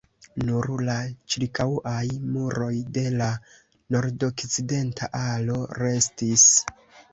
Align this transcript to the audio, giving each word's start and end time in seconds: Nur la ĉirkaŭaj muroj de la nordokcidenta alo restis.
Nur 0.45 0.67
la 0.87 0.95
ĉirkaŭaj 1.33 2.01
muroj 2.37 2.71
de 2.97 3.05
la 3.19 3.29
nordokcidenta 3.97 5.13
alo 5.23 5.63
restis. 5.85 6.51